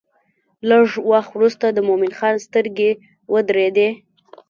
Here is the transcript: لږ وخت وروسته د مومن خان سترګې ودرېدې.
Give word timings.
لږ 0.69 0.87
وخت 1.11 1.31
وروسته 1.35 1.65
د 1.71 1.77
مومن 1.87 2.11
خان 2.17 2.35
سترګې 2.47 2.91
ودرېدې. 3.33 3.89